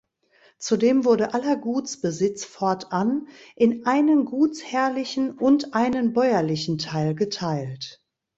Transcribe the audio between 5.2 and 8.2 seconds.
und einen bäuerlichen Teil geteilt.